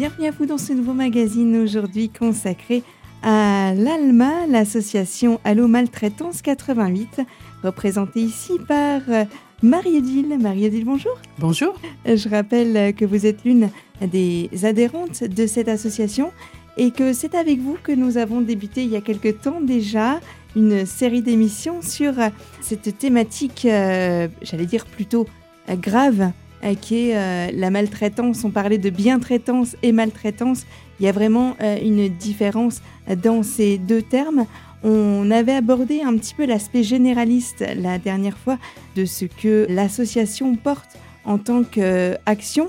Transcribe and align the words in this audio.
bienvenue 0.00 0.28
à 0.28 0.30
vous 0.30 0.46
dans 0.46 0.56
ce 0.56 0.72
nouveau 0.72 0.94
magazine 0.94 1.58
aujourd'hui 1.58 2.08
consacré 2.08 2.82
à 3.22 3.74
l'ALMA, 3.74 4.46
l'association 4.48 5.38
Allo 5.44 5.68
Maltraitance 5.68 6.40
88, 6.40 7.20
représentée 7.62 8.20
ici 8.20 8.54
par 8.66 9.02
euh, 9.10 9.26
Marie-Odile. 9.62 10.38
Marie-Odile, 10.40 10.86
bonjour. 10.86 11.12
Bonjour. 11.38 11.78
Je 12.06 12.30
rappelle 12.30 12.94
que 12.94 13.04
vous 13.04 13.26
êtes 13.26 13.44
l'une 13.44 13.68
des 14.00 14.48
adhérentes 14.62 15.22
de 15.22 15.46
cette 15.46 15.68
association 15.68 16.32
et 16.78 16.92
que 16.92 17.12
c'est 17.12 17.34
avec 17.34 17.58
vous 17.58 17.76
que 17.82 17.92
nous 17.92 18.16
avons 18.16 18.40
débuté 18.40 18.84
il 18.84 18.88
y 18.88 18.96
a 18.96 19.02
quelque 19.02 19.28
temps 19.28 19.60
déjà 19.60 20.18
une 20.56 20.86
série 20.86 21.20
d'émissions 21.20 21.82
sur 21.82 22.14
cette 22.62 22.96
thématique, 22.96 23.66
euh, 23.66 24.28
j'allais 24.40 24.64
dire 24.64 24.86
plutôt 24.86 25.26
euh, 25.68 25.76
grave, 25.76 26.32
euh, 26.64 26.74
qui 26.74 27.10
est 27.10 27.52
la 27.52 27.70
maltraitance. 27.70 28.44
On 28.44 28.50
parlait 28.50 28.78
de 28.78 28.90
bientraitance 28.90 29.76
et 29.82 29.92
maltraitance. 29.92 30.66
Il 30.98 31.06
y 31.06 31.08
a 31.08 31.12
vraiment 31.12 31.56
une 31.82 32.08
différence 32.08 32.82
dans 33.22 33.42
ces 33.42 33.78
deux 33.78 34.02
termes. 34.02 34.44
On 34.82 35.30
avait 35.30 35.54
abordé 35.54 36.02
un 36.02 36.14
petit 36.16 36.34
peu 36.34 36.44
l'aspect 36.44 36.82
généraliste 36.82 37.64
la 37.76 37.98
dernière 37.98 38.36
fois 38.36 38.58
de 38.96 39.06
ce 39.06 39.24
que 39.24 39.66
l'association 39.70 40.56
porte 40.56 40.98
en 41.24 41.38
tant 41.38 41.62
qu'action. 41.64 42.68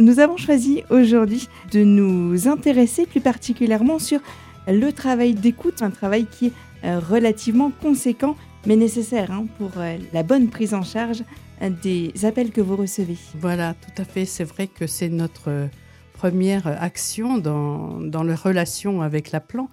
Nous 0.00 0.20
avons 0.20 0.36
choisi 0.36 0.82
aujourd'hui 0.90 1.48
de 1.72 1.84
nous 1.84 2.48
intéresser 2.48 3.06
plus 3.06 3.20
particulièrement 3.20 3.98
sur 3.98 4.20
le 4.68 4.90
travail 4.92 5.34
d'écoute, 5.34 5.82
un 5.82 5.90
travail 5.90 6.26
qui 6.26 6.46
est 6.46 6.52
euh, 6.84 7.00
relativement 7.00 7.72
conséquent 7.82 8.36
mais 8.66 8.76
nécessaire 8.76 9.30
hein, 9.32 9.46
pour 9.56 9.70
euh, 9.78 9.96
la 10.12 10.22
bonne 10.22 10.48
prise 10.48 10.74
en 10.74 10.82
charge 10.82 11.22
euh, 11.22 11.47
des 11.60 12.12
appels 12.24 12.50
que 12.50 12.60
vous 12.60 12.76
recevez. 12.76 13.16
Voilà, 13.40 13.74
tout 13.74 14.02
à 14.02 14.04
fait. 14.04 14.24
C'est 14.24 14.44
vrai 14.44 14.66
que 14.66 14.86
c'est 14.86 15.08
notre 15.08 15.68
première 16.12 16.66
action 16.66 17.38
dans, 17.38 18.00
dans 18.00 18.22
la 18.22 18.34
relation 18.34 19.02
avec 19.02 19.30
la 19.30 19.40
plan 19.40 19.68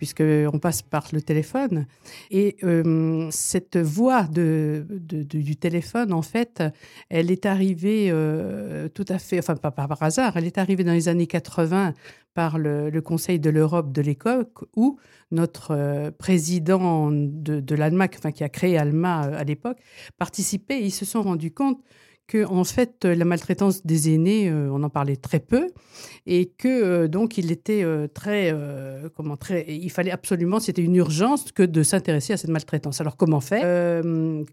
puisqu'on 0.00 0.58
passe 0.58 0.80
par 0.80 1.08
le 1.12 1.20
téléphone. 1.20 1.86
Et 2.30 2.56
euh, 2.64 3.28
cette 3.30 3.76
voix 3.76 4.22
de, 4.22 4.86
du 4.88 5.56
téléphone, 5.56 6.14
en 6.14 6.22
fait, 6.22 6.62
elle 7.10 7.30
est 7.30 7.44
arrivée 7.44 8.08
euh, 8.10 8.88
tout 8.88 9.04
à 9.08 9.18
fait, 9.18 9.38
enfin 9.40 9.56
pas 9.56 9.70
par 9.70 10.02
hasard, 10.02 10.38
elle 10.38 10.46
est 10.46 10.56
arrivée 10.56 10.84
dans 10.84 10.94
les 10.94 11.08
années 11.08 11.26
80 11.26 11.92
par 12.32 12.56
le, 12.56 12.98
Conseil 13.02 13.38
de 13.38 13.50
l'Europe 13.50 13.92
de 13.92 14.00
l'époque, 14.00 14.64
où 14.74 14.98
notre 15.32 15.72
euh, 15.72 16.10
président 16.10 17.10
de, 17.12 17.60
de 17.60 17.74
l'ALMA, 17.74 18.06
enfin, 18.16 18.32
qui 18.32 18.42
a 18.42 18.48
créé 18.48 18.78
ALMA 18.78 19.20
à 19.20 19.44
l'époque, 19.44 19.80
participait. 20.16 20.80
ils 20.80 20.92
se 20.92 21.04
sont 21.04 21.20
rendus 21.20 21.50
compte 21.50 21.82
que 22.30 22.44
en 22.44 22.62
fait 22.62 23.04
la 23.04 23.24
maltraitance 23.24 23.84
des 23.84 24.14
aînés, 24.14 24.48
euh, 24.48 24.70
on 24.70 24.84
en 24.84 24.88
parlait 24.88 25.16
très 25.16 25.40
peu, 25.40 25.66
et 26.26 26.46
que 26.46 26.68
euh, 26.68 27.08
donc 27.08 27.38
il 27.38 27.50
était 27.50 27.82
euh, 27.82 28.06
très, 28.06 28.54
comment 29.16 29.36
très, 29.36 29.66
il 29.68 29.90
fallait 29.90 30.12
absolument, 30.12 30.60
c'était 30.60 30.82
une 30.82 30.94
urgence 30.94 31.50
que 31.50 31.64
de 31.64 31.82
s'intéresser 31.82 32.32
à 32.32 32.36
cette 32.36 32.50
maltraitance. 32.50 33.00
Alors 33.00 33.16
comment 33.16 33.40
faire? 33.40 33.64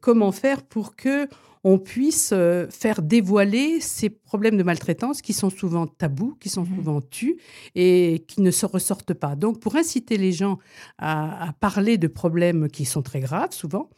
Comment 0.01 0.31
faire 0.31 0.63
pour 0.63 0.95
que 0.95 1.27
on 1.69 1.79
puisse 1.79 2.29
euh, 2.31 2.65
faire 2.69 3.01
dévoiler 3.01 3.81
ces 3.81 4.09
problèmes 4.09 4.55
de 4.55 4.63
maltraitance 4.63 5.21
qui 5.21 5.33
sont 5.33 5.49
souvent 5.49 5.85
tabous, 5.85 6.37
qui 6.39 6.47
sont 6.47 6.63
mhm. 6.63 6.75
souvent 6.77 7.01
tus 7.01 7.35
et 7.75 8.23
qui 8.25 8.39
ne 8.39 8.51
se 8.51 8.65
ressortent 8.65 9.13
pas. 9.13 9.35
Donc, 9.35 9.59
pour 9.59 9.75
inciter 9.75 10.15
les 10.17 10.31
gens 10.31 10.59
à, 10.97 11.51
parler 11.59 11.97
de 11.97 12.07
problèmes 12.07 12.69
qui 12.69 12.85
sont 12.85 13.01
très 13.01 13.19
graves, 13.19 13.51
souvent, 13.51 13.89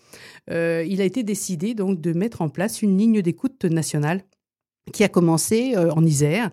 euh, 0.49 0.83
il 0.87 0.99
a 0.99 1.03
été 1.03 1.21
décidé 1.21 1.75
donc 1.75 2.01
de 2.01 2.11
mettre 2.11 2.41
en 2.41 2.49
place 2.49 2.81
une 2.81 2.97
ligne 2.97 3.21
d'écoute 3.21 3.63
nationale 3.65 4.23
qui 4.91 5.03
a 5.03 5.07
commencé 5.07 5.75
euh, 5.75 5.91
en 5.91 6.03
Isère. 6.03 6.49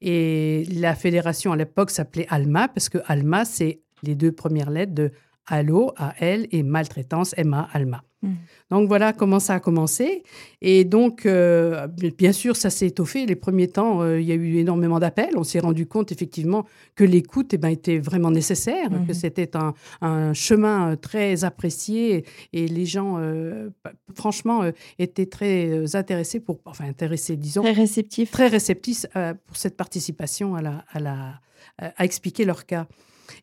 Et 0.00 0.66
la 0.70 0.94
fédération 0.94 1.50
à 1.50 1.56
l'époque 1.56 1.90
s'appelait 1.90 2.28
ALMA, 2.28 2.68
parce 2.68 2.88
que 2.88 2.98
ALMA, 3.06 3.44
c'est 3.44 3.80
les 4.04 4.14
deux 4.14 4.30
premières 4.30 4.70
lettres 4.70 4.94
de 4.94 5.10
Allo, 5.46 5.92
A-L, 5.96 6.46
et 6.52 6.62
maltraitance, 6.62 7.34
M-A, 7.36 7.68
ALMA. 7.72 8.04
Mm. 8.22 8.34
Donc 8.70 8.88
voilà 8.88 9.12
comment 9.12 9.40
ça 9.40 9.54
a 9.54 9.60
commencé. 9.60 10.22
Et 10.60 10.84
donc, 10.84 11.26
euh, 11.26 11.86
bien 11.86 12.32
sûr, 12.32 12.56
ça 12.56 12.70
s'est 12.70 12.88
étoffé. 12.88 13.26
Les 13.26 13.36
premiers 13.36 13.68
temps, 13.68 14.02
euh, 14.02 14.20
il 14.20 14.26
y 14.26 14.32
a 14.32 14.34
eu 14.34 14.56
énormément 14.56 14.98
d'appels. 14.98 15.36
On 15.36 15.44
s'est 15.44 15.60
rendu 15.60 15.86
compte 15.86 16.12
effectivement 16.12 16.66
que 16.94 17.04
l'écoute 17.04 17.54
eh 17.54 17.58
ben, 17.58 17.68
était 17.68 17.98
vraiment 17.98 18.30
nécessaire, 18.30 18.88
que 18.88 19.12
mm-hmm. 19.12 19.14
c'était 19.14 19.50
un, 20.00 20.32
chemin 20.34 20.92
euh, 20.92 20.96
très 20.96 21.44
apprécié 21.44 22.24
et 22.52 22.68
les 22.68 22.86
gens, 22.86 23.20
franchement, 24.14 24.62
étaient 24.98 25.26
très 25.26 25.94
intéressés 25.96 26.40
pour, 26.40 26.60
enfin 26.64 26.84
intéressés, 26.86 27.36
disons, 27.36 27.62
très 27.62 27.72
réceptifs, 27.72 28.30
très 28.30 28.48
réceptifs 28.48 29.06
pour 29.46 29.56
cette 29.56 29.76
participation 29.76 30.54
à 30.54 30.62
la, 30.62 30.84
à 30.90 31.00
la, 31.00 31.40
à 31.78 32.04
expliquer 32.04 32.44
leur 32.44 32.66
cas. 32.66 32.86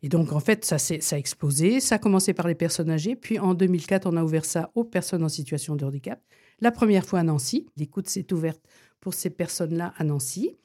Et 0.03 0.09
donc, 0.09 0.31
en 0.31 0.39
fait, 0.39 0.65
ça, 0.65 0.77
ça 0.77 1.15
a 1.15 1.19
explosé. 1.19 1.79
Ça 1.79 1.95
a 1.95 1.99
commencé 1.99 2.33
par 2.33 2.47
les 2.47 2.55
personnes 2.55 2.89
âgées. 2.89 3.15
Puis, 3.15 3.39
en 3.39 3.53
2004, 3.53 4.07
on 4.07 4.17
a 4.17 4.23
ouvert 4.23 4.45
ça 4.45 4.71
aux 4.75 4.83
personnes 4.83 5.23
en 5.23 5.29
situation 5.29 5.75
de 5.75 5.85
handicap. 5.85 6.21
La 6.59 6.71
première 6.71 7.05
fois 7.05 7.19
à 7.19 7.23
Nancy. 7.23 7.67
L'écoute 7.77 8.07
s'est 8.07 8.31
ouverte 8.33 8.61
pour 8.99 9.13
ces 9.13 9.29
personnes-là 9.29 9.93
à 9.97 10.03
Nancy. 10.03 10.57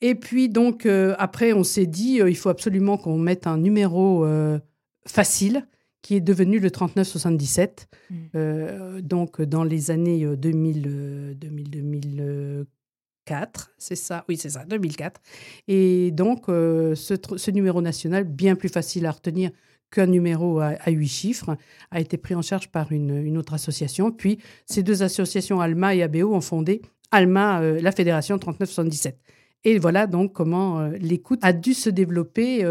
Et 0.00 0.14
puis, 0.14 0.48
donc, 0.48 0.86
euh, 0.86 1.14
après, 1.18 1.52
on 1.52 1.64
s'est 1.64 1.86
dit, 1.86 2.20
euh, 2.20 2.30
il 2.30 2.36
faut 2.36 2.48
absolument 2.48 2.96
qu'on 2.96 3.18
mette 3.18 3.46
un 3.46 3.58
numéro 3.58 4.24
euh, 4.24 4.58
facile 5.06 5.66
qui 6.02 6.14
est 6.14 6.20
devenu 6.20 6.60
le 6.60 6.70
3977. 6.70 7.88
Mmh. 8.10 9.00
donc, 9.00 9.42
dans 9.42 9.64
les 9.64 9.90
années 9.90 10.24
2000, 10.24 11.36
2000, 11.36 11.70
2000 11.70 12.66
c'est 13.78 13.96
ça, 13.96 14.24
oui, 14.28 14.36
c'est 14.36 14.50
ça, 14.50 14.64
2004. 14.64 15.20
Et 15.68 16.10
donc, 16.10 16.48
euh, 16.48 16.94
ce, 16.94 17.50
numéro 17.50 17.80
national, 17.80 18.24
bien 18.24 18.54
plus 18.54 18.68
facile 18.68 19.06
à 19.06 19.12
retenir 19.12 19.50
qu'un 19.90 20.06
numéro 20.06 20.60
à, 20.60 20.90
huit 20.90 21.08
chiffres, 21.08 21.56
a 21.90 22.00
été 22.00 22.18
pris 22.18 22.34
en 22.34 22.42
charge 22.42 22.68
par 22.68 22.92
une, 22.92 23.38
autre 23.38 23.54
association. 23.54 24.10
Puis, 24.10 24.38
ces 24.66 24.82
deux 24.82 25.02
associations, 25.02 25.60
ALMA 25.60 25.94
et 25.94 26.02
ABO, 26.02 26.34
ont 26.34 26.40
fondé 26.40 26.82
ALMA, 27.10 27.60
euh, 27.62 27.80
la 27.80 27.92
Fédération 27.92 28.38
3977. 28.38 29.18
Et 29.64 29.78
voilà 29.78 30.06
donc 30.06 30.34
comment 30.34 30.78
euh, 30.78 30.90
l'écoute 31.00 31.40
a 31.42 31.52
dû 31.52 31.74
se 31.74 31.90
développer 31.90 32.64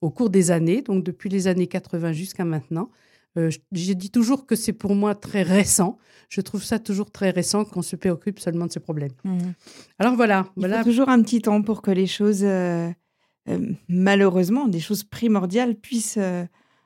au 0.00 0.10
cours 0.10 0.30
des 0.30 0.50
années, 0.50 0.82
donc 0.82 1.04
depuis 1.04 1.30
les 1.30 1.46
années 1.46 1.68
80 1.68 2.12
jusqu'à 2.12 2.44
maintenant. 2.44 2.90
Euh, 3.36 3.50
j'ai 3.72 3.94
dit 3.94 4.10
toujours 4.10 4.46
que 4.46 4.56
c'est 4.56 4.72
pour 4.72 4.94
moi 4.94 5.14
très 5.14 5.42
récent. 5.42 5.98
Je 6.28 6.40
trouve 6.40 6.62
ça 6.62 6.78
toujours 6.78 7.10
très 7.10 7.30
récent 7.30 7.64
qu'on 7.64 7.82
se 7.82 7.96
préoccupe 7.96 8.38
seulement 8.38 8.66
de 8.66 8.72
ces 8.72 8.80
problèmes. 8.80 9.12
Mhm. 9.24 9.54
Alors 9.98 10.14
voilà. 10.14 10.46
Il 10.56 10.68
faut 10.68 10.84
toujours 10.84 11.08
un 11.08 11.22
petit 11.22 11.42
temps 11.42 11.62
pour 11.62 11.82
que 11.82 11.90
les 11.90 12.06
choses, 12.06 12.44
euh, 12.44 12.90
euh, 13.48 13.72
malheureusement, 13.88 14.68
des 14.68 14.80
choses 14.80 15.04
primordiales 15.04 15.74
puissent 15.74 16.18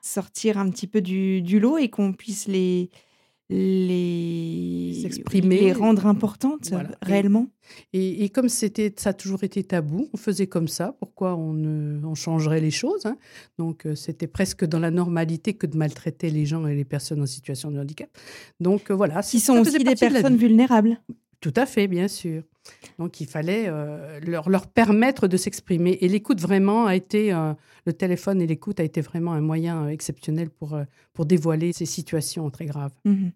sortir 0.01 0.57
un 0.57 0.69
petit 0.69 0.87
peu 0.87 1.01
du, 1.01 1.41
du 1.41 1.59
lot 1.59 1.77
et 1.77 1.89
qu'on 1.89 2.13
puisse 2.13 2.47
les, 2.47 2.89
les 3.49 4.93
rendre 5.73 6.05
importantes 6.05 6.71
réellement. 7.01 7.47
Et, 7.93 8.29
comme 8.29 8.49
c'était, 8.49 8.93
ça 8.97 9.11
a 9.11 9.13
toujours 9.13 9.43
été 9.43 9.63
tabou, 9.63 10.09
on 10.13 10.17
faisait 10.17 10.47
comme 10.47 10.67
ça. 10.67 10.95
Pourquoi 10.99 11.35
on, 11.35 12.01
on 12.03 12.15
changerait 12.15 12.61
les 12.61 12.71
choses 12.71 13.05
hein? 13.05 13.17
Donc 13.57 13.85
euh, 13.85 13.95
c'était 13.95 14.27
presque 14.27 14.65
dans 14.65 14.79
la 14.79 14.91
normalité 14.91 15.53
que 15.53 15.67
de 15.67 15.77
maltraiter 15.77 16.29
les 16.29 16.45
gens 16.45 16.65
et 16.67 16.75
les 16.75 16.85
personnes 16.85 17.21
en 17.21 17.25
situation 17.25 17.71
de 17.71 17.79
handicap. 17.79 18.09
Donc 18.59 18.89
euh, 18.89 18.95
voilà. 18.95 19.21
Qui 19.21 19.39
sont 19.39 19.57
aussi 19.57 19.83
des 19.83 19.95
personnes 19.95 20.37
vulnérables. 20.37 20.99
Tout 21.41 21.53
à 21.55 21.65
fait, 21.65 21.87
bien 21.87 22.07
sûr. 22.07 22.43
Donc 22.97 23.21
il 23.21 23.27
fallait 23.27 23.65
euh, 23.67 24.19
leur, 24.21 24.49
leur, 24.49 24.67
permettre 24.67 25.27
de 25.27 25.37
s'exprimer. 25.37 25.97
Et 26.01 26.07
l'écoute 26.07 26.39
vraiment 26.39 26.85
a 26.85 26.95
été, 26.95 27.33
euh, 27.33 27.53
le 27.85 27.93
téléphone 27.93 28.41
et 28.41 28.47
l'écoute 28.47 28.79
a 28.79 28.83
été 28.83 29.01
vraiment 29.01 29.33
un 29.33 29.41
moyen 29.41 29.85
euh, 29.85 29.89
exceptionnel 29.89 30.49
pour, 30.49 30.77
pour 31.13 31.25
dévoiler 31.25 31.73
ces 31.73 31.85
situations 31.85 32.49
très 32.49 32.65
graves. 32.65 32.91
Mhm. 33.05 33.31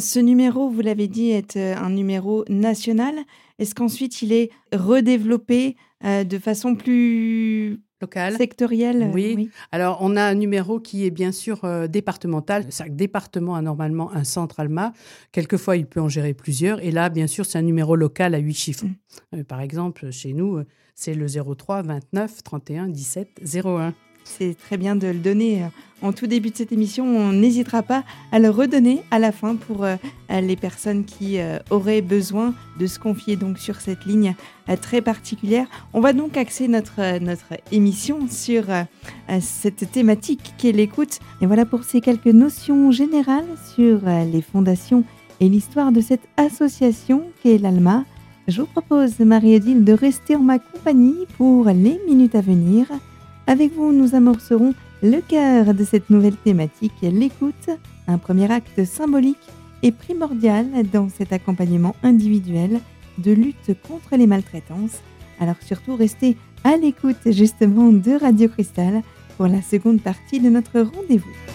ce 0.00 0.18
numéro, 0.18 0.70
vous 0.70 0.80
l'avez 0.80 1.08
dit, 1.08 1.30
est 1.30 1.56
un 1.56 1.90
numéro 1.90 2.44
national. 2.48 3.14
Est-ce 3.58 3.74
qu'ensuite 3.74 4.22
il 4.22 4.32
est 4.32 4.50
redéveloppé 4.72 5.76
de 6.02 6.38
façon 6.38 6.74
plus 6.74 7.80
local. 8.04 8.36
Sectoriel 8.36 9.10
oui. 9.12 9.50
Alors, 9.72 9.98
on 10.00 10.16
a 10.16 10.22
un 10.22 10.34
numéro 10.34 10.80
qui 10.80 11.06
est 11.06 11.10
bien 11.10 11.32
sûr 11.32 11.64
euh, 11.64 11.86
départemental. 11.86 12.66
Chaque 12.70 12.94
département 12.94 13.54
a 13.54 13.62
normalement 13.62 14.12
un 14.12 14.24
centre 14.24 14.60
ALMA. 14.60 14.92
Quelquefois, 15.32 15.76
il 15.76 15.86
peut 15.86 16.00
en 16.00 16.08
gérer 16.08 16.34
plusieurs. 16.34 16.82
Et 16.82 16.90
là, 16.90 17.08
bien 17.08 17.26
sûr, 17.26 17.46
c'est 17.46 17.58
un 17.58 17.62
numéro 17.62 17.96
local 17.96 18.34
à 18.34 18.38
huit 18.38 18.54
chiffres. 18.54 18.84
Mm. 18.84 18.94
Euh, 19.36 19.44
par 19.44 19.60
exemple, 19.60 20.10
chez 20.10 20.32
nous, 20.32 20.58
euh, 20.58 20.66
c'est 20.94 21.14
le 21.14 21.26
03 21.26 21.82
29 21.82 22.42
31 22.42 22.88
17 22.88 23.28
01. 23.64 23.94
C'est 24.24 24.56
très 24.56 24.76
bien 24.76 24.96
de 24.96 25.06
le 25.06 25.18
donner 25.18 25.62
euh, 25.62 25.66
en 26.02 26.12
tout 26.12 26.26
début 26.26 26.50
de 26.50 26.56
cette 26.56 26.72
émission. 26.72 27.04
On 27.04 27.32
n'hésitera 27.32 27.82
pas 27.82 28.02
à 28.32 28.38
le 28.38 28.50
redonner 28.50 29.02
à 29.10 29.18
la 29.18 29.32
fin 29.32 29.54
pour 29.54 29.84
euh, 29.84 29.96
les 30.30 30.56
personnes 30.56 31.04
qui 31.04 31.38
euh, 31.38 31.58
auraient 31.70 32.00
besoin 32.00 32.54
de 32.80 32.86
se 32.86 32.98
confier 32.98 33.36
donc 33.36 33.58
sur 33.58 33.80
cette 33.80 34.04
ligne 34.06 34.34
très 34.80 35.02
particulière. 35.02 35.66
On 35.92 36.00
va 36.00 36.12
donc 36.12 36.36
axer 36.36 36.68
notre, 36.68 37.18
notre 37.18 37.52
émission 37.70 38.26
sur 38.28 38.64
cette 39.40 39.90
thématique 39.92 40.54
qui 40.56 40.70
est 40.70 40.72
l'écoute. 40.72 41.20
Et 41.42 41.46
voilà 41.46 41.66
pour 41.66 41.84
ces 41.84 42.00
quelques 42.00 42.26
notions 42.26 42.90
générales 42.90 43.46
sur 43.74 44.00
les 44.06 44.40
fondations 44.40 45.04
et 45.40 45.48
l'histoire 45.50 45.92
de 45.92 46.00
cette 46.00 46.26
association 46.38 47.24
qui 47.42 47.50
est 47.50 47.58
l'ALMA, 47.58 48.04
je 48.46 48.60
vous 48.60 48.66
propose, 48.66 49.18
Marie-Odile, 49.20 49.84
de 49.84 49.92
rester 49.92 50.36
en 50.36 50.40
ma 50.40 50.58
compagnie 50.58 51.26
pour 51.38 51.66
les 51.66 51.98
minutes 52.06 52.34
à 52.34 52.42
venir. 52.42 52.86
Avec 53.46 53.74
vous, 53.74 53.92
nous 53.92 54.14
amorcerons 54.14 54.74
le 55.02 55.20
cœur 55.20 55.74
de 55.74 55.84
cette 55.84 56.08
nouvelle 56.08 56.36
thématique, 56.36 56.94
l'écoute, 57.02 57.68
un 58.08 58.16
premier 58.16 58.50
acte 58.50 58.84
symbolique 58.86 59.36
et 59.82 59.92
primordial 59.92 60.66
dans 60.90 61.10
cet 61.10 61.30
accompagnement 61.30 61.94
individuel 62.02 62.80
de 63.18 63.32
lutte 63.32 63.76
contre 63.86 64.16
les 64.16 64.26
maltraitances. 64.26 65.02
Alors 65.40 65.56
surtout, 65.60 65.94
restez 65.94 66.38
à 66.64 66.78
l'écoute 66.78 67.16
justement 67.26 67.92
de 67.92 68.12
Radio 68.18 68.48
Cristal 68.48 69.02
pour 69.36 69.46
la 69.46 69.60
seconde 69.60 70.00
partie 70.00 70.40
de 70.40 70.48
notre 70.48 70.80
rendez-vous. 70.80 71.53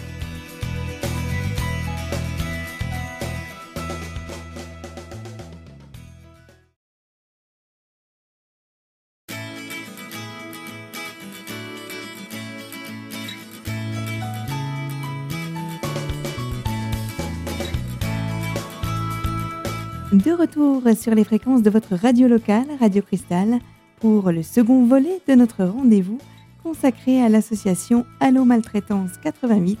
De 20.24 20.32
retour 20.32 20.82
sur 21.00 21.14
les 21.14 21.24
fréquences 21.24 21.62
de 21.62 21.70
votre 21.70 21.94
radio 21.94 22.28
locale, 22.28 22.66
Radio 22.78 23.00
Cristal, 23.00 23.58
pour 24.00 24.30
le 24.30 24.42
second 24.42 24.84
volet 24.84 25.18
de 25.26 25.34
notre 25.34 25.64
rendez-vous 25.64 26.18
consacré 26.62 27.22
à 27.22 27.30
l'association 27.30 28.04
Allo 28.18 28.44
Maltraitance 28.44 29.12
88, 29.22 29.78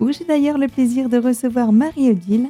où 0.00 0.10
j'ai 0.10 0.24
d'ailleurs 0.24 0.58
le 0.58 0.66
plaisir 0.66 1.08
de 1.08 1.18
recevoir 1.18 1.70
Marie-Odile, 1.70 2.48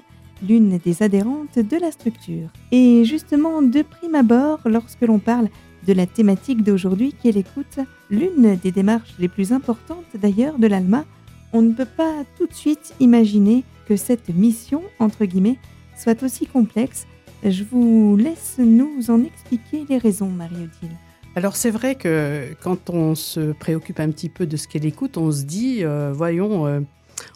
l'une 0.48 0.78
des 0.78 1.02
adhérentes 1.02 1.58
de 1.58 1.76
la 1.76 1.90
structure. 1.90 2.48
Et 2.72 3.04
justement, 3.04 3.60
de 3.60 3.82
prime 3.82 4.14
abord, 4.14 4.60
lorsque 4.64 5.02
l'on 5.02 5.18
parle 5.18 5.48
de 5.86 5.92
la 5.92 6.06
thématique 6.06 6.62
d'aujourd'hui 6.62 7.12
qui 7.20 7.28
est 7.28 7.32
l'écoute, 7.32 7.80
l'une 8.08 8.56
des 8.56 8.70
démarches 8.70 9.14
les 9.18 9.28
plus 9.28 9.52
importantes 9.52 10.06
d'ailleurs 10.14 10.58
de 10.58 10.66
l'ALMA, 10.66 11.04
on 11.52 11.60
ne 11.60 11.74
peut 11.74 11.84
pas 11.84 12.24
tout 12.38 12.46
de 12.46 12.54
suite 12.54 12.94
imaginer 13.00 13.64
que 13.86 13.96
cette 13.96 14.30
mission, 14.30 14.82
entre 14.98 15.26
guillemets, 15.26 15.58
soit 15.94 16.22
aussi 16.22 16.46
complexe. 16.46 17.06
Je 17.44 17.62
vous 17.62 18.16
laisse 18.16 18.56
nous 18.58 19.10
en 19.10 19.22
expliquer 19.22 19.84
les 19.88 19.98
raisons, 19.98 20.28
Marie-Odile. 20.28 20.96
Alors 21.36 21.54
c'est 21.54 21.70
vrai 21.70 21.94
que 21.94 22.48
quand 22.62 22.90
on 22.90 23.14
se 23.14 23.52
préoccupe 23.52 24.00
un 24.00 24.10
petit 24.10 24.28
peu 24.28 24.44
de 24.44 24.56
ce 24.56 24.66
qu'elle 24.66 24.84
écoute, 24.84 25.16
on 25.16 25.30
se 25.30 25.44
dit, 25.44 25.84
euh, 25.84 26.12
voyons, 26.12 26.66
euh, 26.66 26.80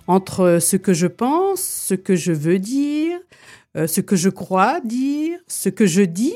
entre 0.09 0.59
ce 0.61 0.77
que 0.77 0.93
je 0.93 1.07
pense, 1.07 1.61
ce 1.61 1.95
que 1.95 2.17
je 2.17 2.33
veux 2.33 2.59
dire, 2.59 3.21
euh, 3.77 3.87
ce 3.87 4.01
que 4.01 4.17
je 4.17 4.29
crois 4.29 4.81
dire, 4.81 5.39
ce 5.47 5.69
que 5.69 5.87
je 5.87 6.03
dis, 6.03 6.35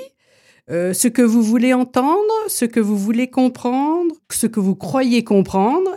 ce 0.68 1.08
que 1.08 1.22
vous 1.22 1.42
voulez 1.42 1.74
entendre, 1.74 2.34
ce 2.48 2.64
que 2.64 2.80
vous 2.80 2.96
voulez 2.96 3.30
comprendre, 3.30 4.14
ce 4.30 4.46
que 4.46 4.60
vous 4.60 4.74
croyez 4.74 5.24
comprendre, 5.24 5.90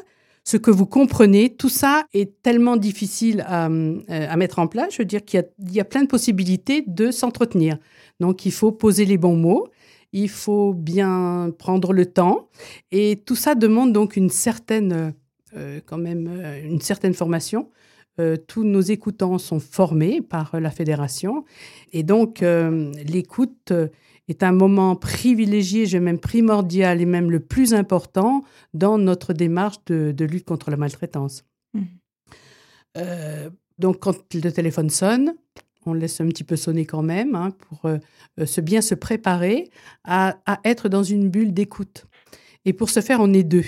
ce 0.50 0.58
que 0.58 0.72
vous 0.72 0.88
comprenez, 0.88 1.52
tout 1.56 1.70
ça 1.70 2.06
est 2.12 2.42
tellement 2.42 2.76
difficile 2.76 3.46
à, 3.48 3.68
euh, 3.68 4.36
mettre 4.36 4.58
en 4.58 4.66
place. 4.66 4.94
Je 4.94 4.98
veux 4.98 5.06
dire 5.06 5.24
qu'il 5.24 5.46
y, 5.70 5.80
a 5.80 5.86
plein 5.86 6.02
de 6.02 6.08
possibilités 6.08 6.84
de 6.88 7.12
s'entretenir. 7.12 7.78
Donc, 8.20 8.48
il 8.48 8.52
faut 8.52 8.72
poser 8.72 9.06
les 9.06 9.20
bons 9.20 9.36
mots, 9.36 9.68
il 10.12 10.28
faut 10.28 10.74
bien 10.74 11.54
prendre 11.60 11.94
le 11.94 12.08
temps, 12.08 12.50
et 12.92 13.22
tout 13.28 13.36
ça 13.36 13.54
demande 13.54 13.94
donc 13.94 14.16
une 14.16 14.32
certaine, 14.32 15.14
euh, 15.56 15.82
quand 15.86 16.00
même, 16.00 16.28
euh, 16.28 16.66
une 16.66 16.82
certaine 16.82 17.14
formation. 17.14 17.70
tous 18.48 18.66
nos 18.66 18.82
écoutants 18.82 19.38
sont 19.38 19.62
formés 19.62 20.20
par 20.22 20.60
la 20.60 20.72
fédération, 20.72 21.46
et 21.94 22.04
donc 22.04 22.44
l'écoute 23.14 23.72
est 24.30 24.44
un 24.44 24.52
moment 24.52 24.96
privilégié, 24.96 25.86
je 25.86 25.98
même 25.98 26.20
primordial 26.20 27.02
et 27.02 27.06
même 27.06 27.32
le 27.32 27.40
plus 27.40 27.74
important 27.74 28.44
dans 28.74 28.98
notre 28.98 29.34
démarche 29.34 29.78
de, 29.88 30.26
lutte 30.26 30.46
contre 30.46 30.70
la 30.70 30.78
maltraitance. 30.78 31.44
Mmh. 31.74 31.82
Euh, 32.98 33.50
donc, 33.80 34.00
quand 34.00 34.34
le 34.34 34.52
téléphone 34.52 34.90
sonne, 34.90 35.34
on 35.86 35.94
laisse 35.94 36.22
un 36.22 36.28
petit 36.28 36.44
peu 36.44 36.56
sonner 36.56 36.86
quand 36.86 37.02
même 37.02 37.36
hein, 37.36 37.52
pour 37.52 37.86
euh, 37.86 37.98
se 38.46 38.62
bien 38.62 38.82
se 38.82 38.94
préparer 38.94 39.70
à, 40.04 40.38
être 40.64 40.90
dans 40.90 41.04
une 41.04 41.30
bulle 41.30 41.54
d'écoute. 41.54 42.06
Et 42.66 42.74
pour 42.74 42.90
ce 42.90 43.00
faire, 43.00 43.20
on 43.22 43.34
est 43.34 43.44
deux. 43.44 43.66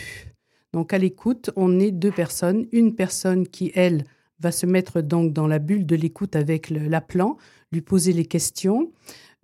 Donc, 0.74 0.94
à 0.94 0.98
l'écoute, 0.98 1.50
on 1.56 1.80
est 1.80 1.92
deux 1.92 2.12
personnes. 2.12 2.68
Une 2.72 2.94
personne 2.94 3.48
qui, 3.48 3.72
elle, 3.74 4.04
va 4.40 4.52
se 4.52 4.66
mettre 4.66 5.02
donc 5.02 5.34
dans 5.34 5.48
la 5.48 5.60
bulle 5.60 5.86
de 5.86 5.96
l'écoute 5.96 6.36
avec 6.36 6.69
l'appelant, 6.69 7.38
lui 7.72 7.81
poser 7.81 8.12
les 8.12 8.25
questions. 8.25 8.92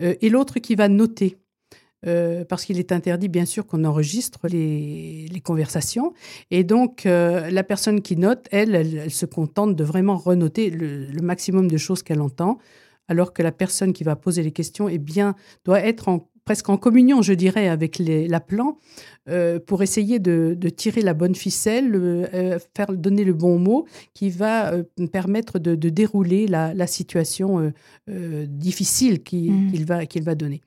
Euh, 0.02 0.16
et 0.22 0.30
l'autre 0.30 0.60
qui 0.60 0.76
va 0.76 0.88
noter. 0.88 1.38
Euh, 2.06 2.46
parce 2.46 2.64
qu'il 2.64 2.78
est 2.78 2.92
interdit, 2.92 3.28
bien 3.28 3.46
sûr, 3.46 3.66
qu'on 3.66 3.84
enregistre 3.84 4.48
les, 4.48 5.42
conversations. 5.44 6.14
Et 6.52 6.64
donc, 6.64 7.06
euh, 7.06 7.50
la 7.50 7.64
personne 7.64 8.02
qui 8.02 8.18
note, 8.18 8.48
elle, 8.52 8.76
elle, 8.76 9.12
se 9.12 9.26
contente 9.26 9.76
de 9.76 9.84
vraiment 9.84 10.16
renoter 10.16 10.70
le, 10.70 11.22
maximum 11.22 11.68
de 11.70 11.78
choses 11.78 12.04
qu'elle 12.04 12.22
entend, 12.22 12.60
alors 13.08 13.34
que 13.34 13.42
la 13.42 13.52
personne 13.52 13.94
qui 13.94 14.04
va 14.04 14.16
poser 14.16 14.44
les 14.44 14.52
questions, 14.52 14.88
eh 14.90 15.00
bien, 15.00 15.36
doit 15.66 15.80
être 15.80 16.08
en, 16.08 16.30
presque 16.48 16.70
en 16.70 16.78
communion, 16.78 17.22
je 17.22 17.34
dirais, 17.34 17.68
avec 17.68 18.00
l'appelant 18.00 18.78
pour 19.66 19.84
essayer 19.84 20.18
de, 20.18 20.58
tirer 20.70 21.02
la 21.02 21.14
bonne 21.14 21.36
ficelle, 21.36 21.92
faire 22.74 22.94
donner 22.94 23.26
le 23.26 23.34
bon 23.34 23.60
mot 23.60 23.86
qui 24.14 24.30
va 24.30 24.72
permettre 25.12 25.60
de, 25.60 25.90
dérouler 25.90 26.48
la, 26.48 26.88
situation 26.88 27.74
difficile 28.08 29.16
mmh. 29.16 29.72
qu'il 29.72 29.86
va, 29.86 30.06
qu'il 30.06 30.24
va 30.24 30.36
donner. 30.36 30.62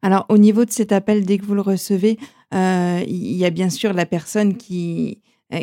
Alors, 0.00 0.24
au 0.30 0.38
niveau 0.38 0.64
de 0.64 0.70
cet 0.70 0.90
appel, 0.90 1.26
dès 1.26 1.36
que 1.36 1.44
vous 1.44 1.54
le 1.54 1.60
recevez, 1.60 2.16
il 2.52 3.36
y 3.36 3.44
a 3.44 3.50
bien 3.50 3.68
sûr 3.68 3.92
la 3.92 4.06
personne 4.06 4.56
qui, 4.56 5.20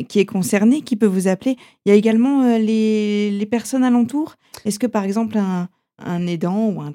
qui 0.07 0.19
est 0.19 0.27
concernée, 0.27 0.81
qui 0.81 0.97
peut 0.97 1.07
vous 1.07 1.27
appeler. 1.27 1.55
Il 1.83 1.89
y 1.89 1.91
a 1.93 1.95
également 1.95 2.59
les, 2.59 3.31
les, 3.31 3.45
personnes 3.47 3.83
alentours. 3.83 4.35
Est-ce 4.65 4.77
que, 4.77 4.85
par 4.85 5.03
exemple, 5.03 5.39
un, 5.39 5.67
un 5.97 6.27
aidant 6.27 6.69
ou 6.69 6.79
un 6.81 6.93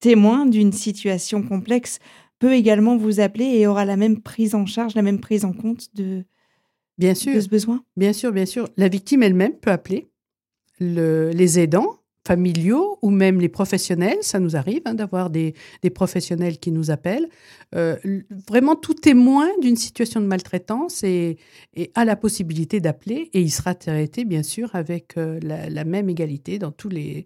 témoin 0.00 0.46
d'une 0.46 0.72
situation 0.72 1.42
complexe 1.42 1.98
peut 2.38 2.52
également 2.52 2.96
vous 2.96 3.20
appeler 3.20 3.44
et 3.44 3.66
aura 3.66 3.84
la 3.84 3.96
même 3.96 4.20
prise 4.20 4.54
en 4.54 4.66
charge, 4.66 4.94
la 4.94 5.02
même 5.02 5.20
prise 5.20 5.44
en 5.44 5.52
compte 5.52 5.94
de, 5.94 6.24
bien 6.98 7.14
sûr, 7.14 7.42
ce 7.42 7.48
besoin 7.48 7.84
Bien 7.96 8.12
sûr, 8.12 8.32
bien 8.32 8.46
sûr. 8.46 8.68
La 8.76 8.88
victime 8.88 9.22
elle-même 9.22 9.54
peut 9.54 9.70
appeler 9.70 10.08
les 10.80 11.58
aidants 11.58 11.97
familiaux 12.28 12.98
ou 13.00 13.08
même 13.08 13.40
les 13.40 13.48
professionnels. 13.48 14.18
Ça 14.20 14.38
nous 14.38 14.54
arrive 14.54 14.82
hein, 14.84 14.92
d'avoir 14.94 15.30
des, 15.30 15.54
professionnels 15.94 16.58
qui 16.58 16.70
nous 16.70 16.90
appellent. 16.90 17.28
Euh, 17.74 17.96
vraiment, 18.48 18.76
tout 18.76 18.92
témoin 18.92 19.48
d'une 19.62 19.76
situation 19.76 20.20
de 20.20 20.26
maltraitance 20.26 21.02
et, 21.04 21.38
a 21.94 22.04
la 22.04 22.16
possibilité 22.16 22.80
d'appeler 22.80 23.30
et 23.32 23.40
il 23.40 23.50
sera 23.50 23.74
traité, 23.74 24.24
bien 24.26 24.42
sûr, 24.42 24.74
avec 24.74 25.16
euh, 25.16 25.40
la, 25.42 25.84
même 25.84 26.08
égalité 26.10 26.58
dans, 26.58 26.72
tous 26.72 26.90
les, 26.90 27.24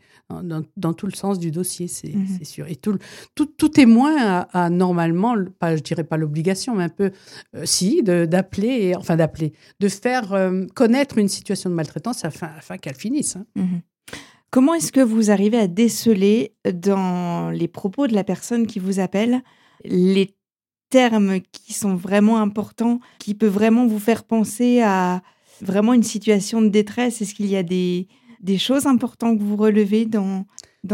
dans, 0.76 0.92
tout 0.92 1.06
le 1.06 1.16
sens 1.22 1.38
du 1.38 1.50
dossier, 1.50 1.88
c'est 1.88 2.14
mmh 2.14 2.44
sûr. 2.44 2.66
Et 2.68 2.76
tout, 2.76 2.96
tout, 3.34 3.46
tout 3.46 3.68
témoin 3.68 4.46
a, 4.52 4.70
normalement, 4.70 5.34
pas, 5.58 5.76
je 5.76 5.82
dirais 5.82 6.04
pas 6.04 6.16
l'obligation, 6.16 6.76
mais 6.76 6.84
un 6.84 6.88
peu, 6.88 7.10
euh, 7.56 7.62
si, 7.64 8.02
d'appeler, 8.02 8.94
enfin 8.96 9.16
d'appeler, 9.16 9.52
de 9.80 9.88
faire 9.88 10.26
connaître 10.74 11.18
une 11.18 11.28
situation 11.28 11.70
de 11.70 11.74
maltraitance 11.74 12.24
afin, 12.24 12.50
afin 12.58 12.76
qu'elle 12.78 12.94
finisse. 12.94 13.36
Hein. 13.36 13.46
Mmh 13.56 13.78
Comment 14.52 14.74
est-ce 14.74 14.92
que 14.92 15.00
vous 15.00 15.30
arrivez 15.30 15.56
à 15.56 15.66
déceler 15.66 16.54
dans 16.70 17.48
les 17.48 17.68
propos 17.68 18.06
de 18.06 18.12
la 18.12 18.22
personne 18.22 18.66
qui 18.66 18.80
vous 18.80 19.00
appelle 19.00 19.40
les 19.82 20.36
termes 20.90 21.40
qui 21.40 21.72
sont 21.72 21.96
vraiment 21.96 22.36
importants, 22.36 23.00
qui 23.18 23.32
peuvent 23.32 23.50
vraiment 23.50 23.86
vous 23.86 23.98
faire 23.98 24.24
penser 24.24 24.82
à 24.82 25.22
vraiment 25.62 25.94
une 25.94 26.02
situation 26.02 26.60
de 26.60 26.68
détresse? 26.68 27.22
Est-ce 27.22 27.34
qu'il 27.34 27.46
y 27.46 27.56
a 27.56 27.62
des, 27.62 28.08
choses 28.58 28.84
importantes 28.84 29.38
que 29.38 29.42
vous 29.42 29.56
relevez 29.56 30.04
dans, 30.04 30.44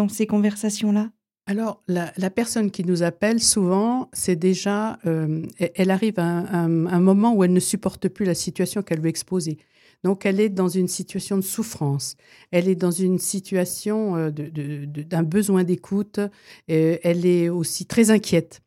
ces 0.09 0.29
conversations-là? 0.29 1.11
Alors, 1.47 1.83
la, 1.88 2.31
personne 2.31 2.71
qui 2.71 2.85
nous 2.85 3.03
appelle, 3.03 3.43
souvent, 3.43 4.09
c'est 4.12 4.37
déjà, 4.37 5.00
euh, 5.05 5.43
elle 5.59 5.91
arrive 5.91 6.21
à 6.21 6.23
un, 6.23 7.00
moment 7.00 7.35
où 7.35 7.43
elle 7.43 7.53
ne 7.53 7.59
supporte 7.59 8.07
plus 8.07 8.25
la 8.25 8.37
situation 8.37 8.83
qu'elle 8.83 9.00
veut 9.00 9.09
exposer. 9.09 9.59
Donc, 10.05 10.26
elle 10.26 10.40
est 10.40 10.49
dans 10.49 10.69
une 10.69 10.88
situation 10.88 11.37
de 11.37 11.43
souffrance. 11.43 12.17
Elle 12.50 12.69
est 12.69 12.76
dans 12.76 12.90
une 12.90 13.19
situation 13.19 14.17
euh, 14.17 14.31
d'un 14.31 15.23
besoin 15.23 15.64
d'écoute. 15.64 16.21
elle 16.69 17.26
est 17.26 17.49
aussi 17.49 17.87
très 17.87 18.11
inquiète. 18.11 18.61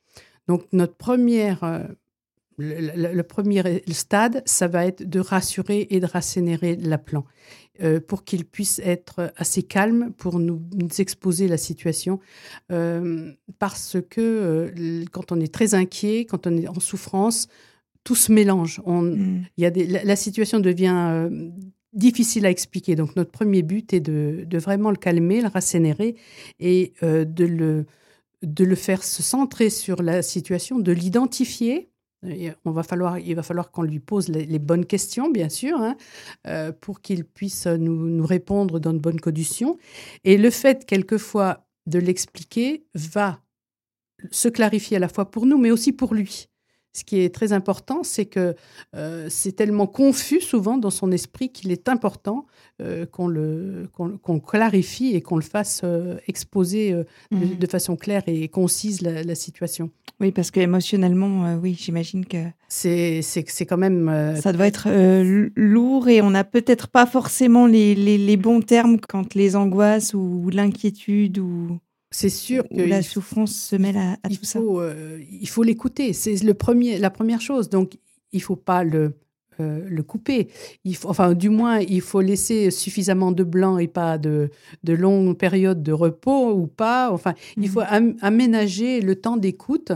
Donc, 0.47 0.65
notre 0.73 0.95
première, 0.95 1.63
euh, 1.63 1.83
le, 2.57 3.21
premier 3.21 3.81
stade, 3.91 4.43
ça 4.45 4.67
va 4.67 4.85
être 4.85 5.03
de 5.09 5.19
rassurer 5.19 5.87
et 5.89 5.99
de 6.01 6.05
rassénérer 6.05 6.75
l'appelant 6.75 7.25
euh, 7.81 8.01
pour 8.01 8.25
qu'il 8.25 8.43
puisse 8.43 8.79
être 8.79 9.31
assez 9.37 9.63
calme 9.63 10.11
pour 10.17 10.37
nous, 10.37 10.61
exposer 10.99 11.47
la 11.47 11.57
situation. 11.57 12.19
parce 12.67 13.97
que 14.09 14.73
quand 15.11 15.31
on 15.31 15.39
est 15.39 15.53
très 15.53 15.75
inquiet, 15.75 16.25
quand 16.25 16.45
on 16.45 16.57
est 16.57 16.67
en 16.67 16.79
souffrance, 16.81 17.47
tout 18.03 18.15
se 18.15 18.31
mélange. 18.31 18.81
On, 18.85 19.01
mm. 19.01 19.45
y 19.57 19.65
a 19.65 19.71
la, 20.03 20.15
situation 20.15 20.59
devient 20.59 20.95
euh, 20.95 21.49
difficile 21.93 22.45
à 22.45 22.49
expliquer. 22.49 22.95
Donc 22.95 23.15
notre 23.15 23.31
premier 23.31 23.61
but 23.61 23.93
est 23.93 23.99
de, 23.99 24.45
vraiment 24.57 24.91
le 24.91 24.97
calmer, 24.97 25.41
le 25.41 25.47
rassénérer 25.47 26.15
et 26.59 26.93
euh, 27.03 27.25
de 27.25 27.45
le 27.45 27.85
de 28.41 28.63
le 28.63 28.75
faire 28.75 29.03
se 29.03 29.21
centrer 29.21 29.69
sur 29.69 30.01
la 30.01 30.23
situation, 30.23 30.79
de 30.79 30.91
l'identifier. 30.91 31.91
On 32.65 32.71
va 32.71 32.83
falloir, 32.83 33.19
il 33.19 33.35
va 33.35 33.43
falloir 33.43 33.71
qu'on 33.71 33.83
lui 33.83 33.99
pose 33.99 34.29
les, 34.29 34.59
bonnes 34.59 34.85
questions, 34.85 35.29
bien 35.29 35.49
sûr, 35.49 35.79
hein, 35.79 35.95
euh, 36.47 36.71
pour 36.71 37.01
qu'il 37.01 37.23
puisse 37.23 37.65
nous, 37.65 38.07
nous, 38.07 38.25
répondre 38.25 38.79
dans 38.79 38.93
de 38.93 38.99
bonnes 38.99 39.19
conditions. 39.19 39.77
Et 40.23 40.37
le 40.37 40.49
fait, 40.49 40.85
quelquefois, 40.85 41.67
de 41.87 41.99
l'expliquer 41.99 42.85
va 42.93 43.41
se 44.29 44.47
clarifier 44.47 44.97
à 44.97 44.99
la 44.99 45.09
fois 45.09 45.31
pour 45.31 45.45
nous, 45.45 45.57
mais 45.57 45.71
aussi 45.71 45.93
pour 45.93 46.13
lui. 46.13 46.47
Ce 46.93 47.05
qui 47.05 47.21
est 47.21 47.33
très 47.33 47.53
important, 47.53 48.03
c'est 48.03 48.25
que 48.25 48.53
euh, 48.97 49.27
c'est 49.29 49.53
tellement 49.53 49.87
confus 49.87 50.41
souvent 50.41 50.77
dans 50.77 50.89
son 50.89 51.13
esprit 51.13 51.49
qu'il 51.49 51.71
est 51.71 51.87
important 51.87 52.45
euh, 52.81 53.05
qu'on 53.05 53.27
le 53.27 53.87
qu'on 53.93 54.39
clarifie 54.41 55.15
et 55.15 55.21
qu'on 55.21 55.37
le 55.37 55.41
fasse 55.41 55.81
euh, 55.85 56.17
exposer 56.27 56.93
mhm. 57.31 57.57
de, 57.57 57.67
façon 57.67 57.95
claire 57.95 58.23
et 58.27 58.49
concise 58.49 59.01
la, 59.01 59.35
situation. 59.35 59.89
Oui, 60.19 60.31
parce 60.31 60.51
qu'émotionnellement, 60.51 61.57
oui, 61.61 61.77
j'imagine 61.79 62.25
que 62.25 62.43
c'est 62.67 63.21
c'est 63.21 63.65
quand 63.65 63.77
même 63.77 64.35
ça 64.41 64.51
doit 64.51 64.67
être 64.67 64.89
lourd 65.55 66.09
et 66.09 66.21
on 66.21 66.31
n'a 66.31 66.43
peut-être 66.43 66.89
pas 66.89 67.05
forcément 67.05 67.67
les, 67.67 67.95
les, 67.95 68.17
les, 68.17 68.37
bons 68.37 68.61
termes 68.61 68.99
quand 68.99 69.33
les 69.33 69.55
angoisses 69.55 70.13
ou 70.13 70.49
l'inquiétude 70.51 71.39
ou 71.39 71.79
c'est 72.11 72.29
sûr 72.29 72.67
que 72.67 72.81
la 72.81 73.01
souffrance 73.01 73.55
se 73.55 73.75
mêle 73.77 73.97
à, 73.97 74.17
tout 74.29 74.43
ça. 74.43 74.59
Euh, 74.59 75.23
il 75.31 75.47
faut 75.47 75.63
l'écouter. 75.63 76.11
C'est 76.11 76.43
le 76.43 76.53
premier, 76.53 76.97
la 76.97 77.09
première 77.09 77.39
chose. 77.39 77.69
Donc, 77.69 77.97
il 78.33 78.41
faut 78.41 78.57
pas 78.57 78.83
le 78.83 79.13
euh, 79.61 79.79
le 79.87 80.03
couper. 80.03 80.49
Il 80.83 80.95
faut, 80.95 81.09
enfin, 81.09 81.33
du 81.33 81.49
moins, 81.49 81.79
il 81.79 82.01
faut 82.01 82.21
laisser 82.21 82.71
suffisamment 82.71 83.31
de 83.31 83.43
blanc 83.43 83.77
et 83.77 83.87
pas 83.87 84.17
de, 84.17 84.49
de 84.83 84.93
longues 84.93 85.37
périodes 85.37 85.83
de 85.83 85.91
repos 85.91 86.53
ou 86.53 86.67
pas. 86.67 87.11
Enfin, 87.11 87.33
il 87.57 87.69
faut 87.69 87.81
mhm. 87.81 88.17
aménager 88.21 89.01
le 89.01 89.15
temps 89.15 89.37
d'écoute, 89.37 89.91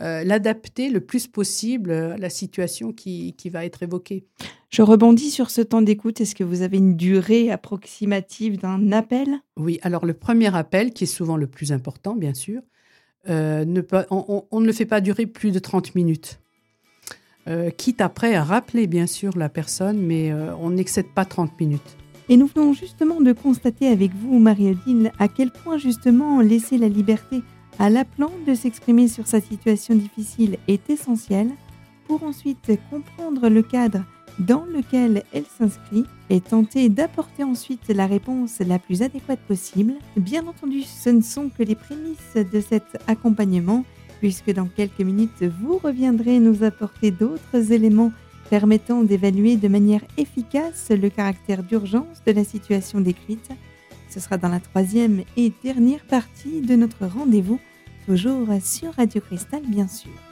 euh, 0.00 0.24
l'adapter 0.24 0.90
le 0.90 1.00
plus 1.00 1.26
possible 1.26 1.92
à 1.92 2.16
la 2.16 2.30
situation 2.30 2.92
qui, 2.92 3.34
qui 3.34 3.50
va 3.50 3.64
être 3.64 3.82
évoquée. 3.82 4.24
Je 4.70 4.82
rebondis 4.82 5.30
sur 5.30 5.50
ce 5.50 5.60
temps 5.60 5.82
d'écoute. 5.82 6.20
Est-ce 6.20 6.34
que 6.34 6.44
vous 6.44 6.62
avez 6.62 6.78
une 6.78 6.96
durée 6.96 7.50
approximative 7.50 8.58
d'un 8.58 8.92
appel? 8.92 9.28
Oui, 9.56 9.78
alors 9.82 10.06
le 10.06 10.14
premier 10.14 10.54
appel, 10.54 10.92
qui 10.92 11.04
est 11.04 11.08
souvent 11.08 11.36
le 11.36 11.48
plus 11.48 11.72
important, 11.72 12.14
bien 12.14 12.34
sûr, 12.34 12.62
euh, 13.28 13.64
ne 13.64 13.80
peut, 13.80 14.06
on, 14.10 14.46
on, 14.50 14.60
ne 14.60 14.66
le 14.66 14.72
fait 14.72 14.86
pas 14.86 15.00
durer 15.00 15.26
plus 15.26 15.50
de 15.50 15.58
30 15.58 15.94
minutes. 15.94 16.40
Euh, 17.50 17.70
quitte 17.70 18.00
après 18.00 18.36
à 18.36 18.44
rappeler 18.44 18.86
bien 18.86 19.08
sûr 19.08 19.36
la 19.36 19.48
personne, 19.48 19.98
mais 19.98 20.30
euh, 20.30 20.54
on 20.60 20.70
n'excède 20.70 21.08
pas 21.08 21.24
30 21.24 21.58
minutes. 21.58 21.96
Et 22.28 22.36
nous 22.36 22.46
venons 22.46 22.72
justement 22.72 23.20
de 23.20 23.32
constater 23.32 23.88
avec 23.88 24.14
vous, 24.14 24.38
Marie-Odile, 24.38 25.10
à 25.18 25.26
quel 25.26 25.50
point 25.50 25.76
justement 25.76 26.40
laisser 26.40 26.78
la 26.78 26.88
liberté 26.88 27.42
à 27.80 27.90
l'appelant 27.90 28.30
de 28.46 28.54
s'exprimer 28.54 29.08
sur 29.08 29.26
sa 29.26 29.40
situation 29.40 29.96
difficile 29.96 30.58
est 30.68 30.90
essentiel 30.90 31.48
pour 32.06 32.22
ensuite 32.22 32.70
comprendre 32.88 33.48
le 33.48 33.62
cadre 33.62 34.04
dans 34.38 34.64
lequel 34.64 35.24
elle 35.32 35.44
s'inscrit 35.58 36.04
et 36.28 36.40
tenter 36.40 36.88
d'apporter 36.88 37.42
ensuite 37.42 37.88
la 37.88 38.06
réponse 38.06 38.60
la 38.60 38.78
plus 38.78 39.02
adéquate 39.02 39.40
possible. 39.40 39.94
Bien 40.16 40.46
entendu, 40.46 40.82
ce 40.82 41.10
ne 41.10 41.20
sont 41.20 41.48
que 41.48 41.64
les 41.64 41.74
prémices 41.74 42.36
de 42.36 42.60
cet 42.60 42.84
accompagnement 43.08 43.84
puisque 44.20 44.52
dans 44.52 44.66
quelques 44.66 45.00
minutes, 45.00 45.42
vous 45.42 45.78
reviendrez 45.78 46.38
nous 46.38 46.62
apporter 46.62 47.10
d'autres 47.10 47.72
éléments 47.72 48.12
permettant 48.50 49.02
d'évaluer 49.02 49.56
de 49.56 49.68
manière 49.68 50.02
efficace 50.18 50.90
le 50.90 51.08
caractère 51.08 51.62
d'urgence 51.62 52.22
de 52.26 52.32
la 52.32 52.44
situation 52.44 53.00
décrite. 53.00 53.50
Ce 54.10 54.20
sera 54.20 54.36
dans 54.36 54.48
la 54.48 54.60
troisième 54.60 55.22
et 55.36 55.52
dernière 55.64 56.04
partie 56.04 56.60
de 56.60 56.74
notre 56.74 57.06
rendez-vous, 57.06 57.60
toujours 58.06 58.48
sur 58.62 58.92
Radio 58.94 59.20
Cristal 59.20 59.62
bien 59.66 59.88
sûr. 59.88 60.29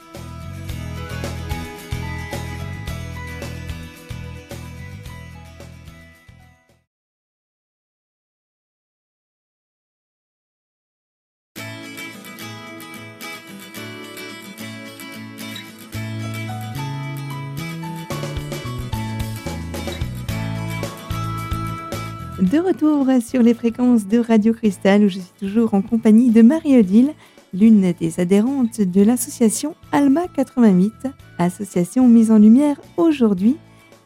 De 22.51 22.57
retour 22.57 23.07
sur 23.21 23.43
les 23.43 23.53
fréquences 23.53 24.07
de 24.07 24.17
Radio 24.17 24.53
Cristal 24.53 25.03
où 25.03 25.07
je 25.07 25.19
suis 25.19 25.33
toujours 25.39 25.75
en 25.75 25.81
compagnie 25.81 26.31
de 26.31 26.41
Marie-Odile, 26.41 27.13
l'une 27.53 27.93
des 27.99 28.19
adhérentes 28.19 28.81
de 28.81 29.01
l'association 29.03 29.75
Alma 29.91 30.21
88, 30.27 30.91
association 31.37 32.07
mise 32.07 32.31
en 32.31 32.39
lumière 32.39 32.81
aujourd'hui. 32.97 33.57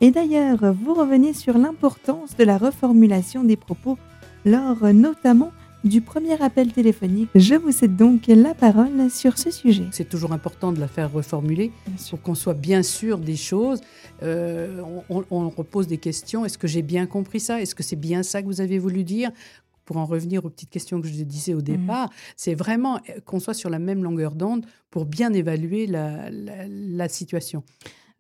Et 0.02 0.12
d'ailleurs, 0.12 0.74
vous 0.74 0.94
revenez 0.94 1.34
sur 1.34 1.58
l'importance 1.58 2.36
de 2.36 2.44
la 2.44 2.58
reformulation 2.58 3.46
des 3.46 3.56
propos 3.56 3.98
lors 4.44 4.94
notamment 4.94 5.52
du 5.84 6.02
premier 6.02 6.42
appel 6.42 6.72
téléphonique. 6.72 7.30
Je 7.36 7.56
vous 7.56 7.72
cède 7.72 7.96
donc 7.96 8.28
la 8.28 8.54
parole 8.54 9.10
sur 9.10 9.38
ce 9.38 9.52
sujet. 9.52 9.86
C'est 9.92 10.08
toujours 10.08 10.32
important 10.32 10.72
de 10.72 10.80
la 10.80 10.88
faire 10.88 11.12
reformuler 11.12 11.72
pour 12.10 12.22
qu'on 12.22 12.36
soit 12.36 12.54
bien 12.54 12.84
sûr 12.84 13.18
des 13.18 13.36
choses. 13.36 13.82
Euh, 14.22 14.82
on, 15.10 15.50
repose 15.50 15.88
des 15.88 15.98
questions. 15.98 16.46
Est-ce 16.46 16.58
que 16.58 16.68
j'ai 16.68 16.82
bien 16.82 17.06
compris 17.06 17.40
ça? 17.40 17.62
Est-ce 17.62 17.76
que 17.76 17.84
c'est 17.84 17.98
bien 17.98 18.24
ça 18.24 18.42
que 18.42 18.48
vous 18.48 18.62
avez 18.62 18.80
voulu 18.80 19.04
dire? 19.04 19.32
Pour 19.86 19.98
en 19.98 20.06
revenir 20.06 20.46
aux 20.46 20.50
petites 20.50 20.70
questions 20.70 21.02
que 21.02 21.08
je 21.10 21.24
disais 21.24 21.54
au 21.54 21.58
mhm. 21.58 21.64
départ, 21.64 22.10
c'est 22.38 22.56
vraiment 22.56 22.96
euh, 23.10 23.20
qu'on 23.26 23.42
soit 23.42 23.54
sur 23.54 23.70
la 23.70 23.80
même 23.80 24.02
longueur 24.02 24.36
d'onde 24.36 24.66
pour 24.90 25.06
bien 25.06 25.34
évaluer 25.34 25.88
la, 25.88 27.10
situation. 27.10 27.64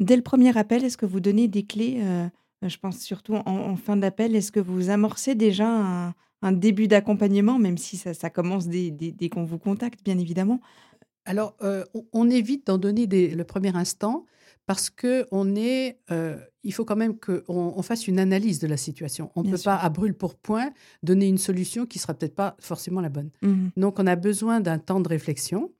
Dès 0.01 0.17
le 0.17 0.21
premier 0.21 0.57
appel, 0.57 0.83
est-ce 0.83 0.97
que 0.97 1.05
vous 1.05 1.21
donnez 1.21 1.47
des 1.47 1.63
clés 1.63 2.01
euh, 2.01 2.27
Je 2.63 2.77
pense 2.77 2.99
surtout 2.99 3.35
en, 3.35 3.45
en 3.45 3.77
fin 3.77 3.95
d'appel. 3.95 4.35
Est-ce 4.35 4.51
que 4.51 4.59
vous 4.59 4.89
amorcez 4.89 5.35
déjà 5.35 5.69
un, 5.69 6.13
un 6.43 6.51
début 6.51 6.87
d'accompagnement, 6.87 7.57
même 7.57 7.77
si 7.77 7.97
ça, 7.97 8.29
commence 8.29 8.67
dès, 8.67 9.29
qu'on 9.31 9.45
vous 9.45 9.57
contacte, 9.57 10.03
bien 10.03 10.17
évidemment. 10.19 10.59
Alors, 11.25 11.55
euh, 11.63 11.85
on, 12.11 12.29
évite 12.29 12.67
d'en 12.67 12.77
donner 12.77 13.07
le 13.07 13.43
premier 13.45 13.73
instant 13.75 14.25
parce 14.65 14.89
que 14.89 15.25
on 15.31 15.55
est, 15.55 15.99
euh, 16.11 16.37
il 16.63 16.73
faut 16.73 16.83
quand 16.83 16.97
même 16.97 17.17
qu'on 17.17 17.43
on 17.47 17.81
fasse 17.81 18.09
une 18.09 18.19
analyse 18.19 18.59
de 18.59 18.67
la 18.67 18.75
situation. 18.75 19.31
On 19.35 19.43
ne 19.43 19.51
peut 19.51 19.61
pas, 19.63 19.77
à 19.77 19.89
brûle 19.89 20.13
pour 20.13 20.35
point, 20.35 20.71
donner 21.01 21.27
une 21.27 21.37
solution 21.37 21.85
qui 21.85 21.97
sera 21.97 22.13
peut-être 22.13 22.35
pas 22.35 22.57
forcément 22.59 22.99
la 22.99 23.09
bonne. 23.09 23.29
Mmh 23.41 23.69
Donc, 23.77 23.99
on 23.99 24.07
a 24.07 24.17
besoin 24.17 24.59
d'un 24.59 24.79
temps 24.79 24.99
de 24.99 25.07
réflexion. 25.07 25.71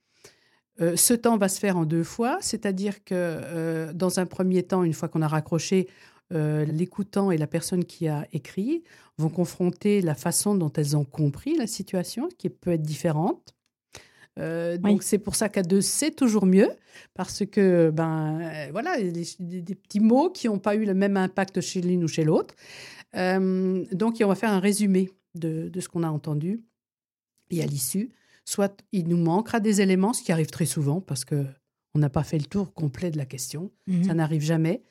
Euh, 0.80 0.96
ce 0.96 1.12
temps 1.12 1.36
va 1.36 1.48
se 1.48 1.60
faire 1.60 1.76
en 1.76 1.84
deux 1.84 2.04
fois, 2.04 2.38
c'est-à-dire 2.40 3.04
que 3.04 3.92
dans 3.92 4.18
un 4.18 4.24
premier 4.26 4.62
temps, 4.62 4.82
une 4.82 4.94
fois 4.94 5.08
qu'on 5.08 5.22
a 5.22 5.28
raccroché, 5.28 5.88
euh, 6.32 6.64
l'écoutant 6.64 7.30
et 7.30 7.36
la 7.36 7.46
personne 7.46 7.84
qui 7.84 8.08
a 8.08 8.26
écrit 8.32 8.82
vont 9.18 9.28
confronter 9.28 10.00
la 10.00 10.14
façon 10.14 10.54
dont 10.54 10.72
elles 10.72 10.96
ont 10.96 11.04
compris 11.04 11.54
la 11.56 11.66
situation, 11.66 12.28
qui 12.38 12.48
peut 12.48 12.72
être 12.72 12.82
différente. 12.82 13.54
Euh, 14.40 14.78
donc 14.78 15.02
c'est 15.02 15.18
pour 15.18 15.36
ça 15.36 15.48
qu'à 15.48 15.62
deux 15.62 15.80
c'est 15.80 16.10
toujours 16.10 16.44
mieux 16.44 16.68
parce 17.12 17.46
que 17.46 17.90
ben 17.90 18.40
euh, 18.40 18.68
voilà 18.72 19.00
des, 19.00 19.74
petits 19.76 20.00
mots 20.00 20.28
qui 20.28 20.48
n'ont 20.48 20.58
pas 20.58 20.74
eu 20.74 20.84
le 20.84 20.94
même 20.94 21.16
impact 21.16 21.60
chez 21.60 21.80
l'une 21.80 22.02
ou 22.02 22.08
chez 22.08 22.24
l'autre. 22.24 22.56
donc 23.14 24.16
on 24.20 24.26
va 24.26 24.34
faire 24.34 24.50
un 24.50 24.58
résumé 24.58 25.08
de, 25.36 25.70
ce 25.78 25.88
qu'on 25.88 26.02
a 26.02 26.08
entendu 26.08 26.64
et 27.50 27.62
à 27.62 27.66
l'issue, 27.66 28.10
soit 28.44 28.82
il 28.90 29.06
nous 29.06 29.18
manquera 29.18 29.60
des 29.60 29.80
éléments, 29.80 30.12
ce 30.12 30.24
qui 30.24 30.32
arrive 30.32 30.50
très 30.50 30.66
souvent 30.66 31.00
parce 31.00 31.24
que 31.24 31.46
on 31.94 32.00
n'a 32.00 32.10
pas 32.10 32.24
fait 32.24 32.38
le 32.38 32.46
tour 32.46 32.74
complet 32.74 33.12
de 33.12 33.18
la 33.18 33.26
question, 33.26 33.70
mmh 33.86 34.04
ça 34.04 34.14
n'arrive 34.14 34.42
jamais. 34.42 34.82